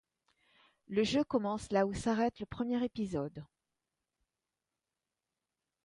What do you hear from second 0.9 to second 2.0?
jeu commence là où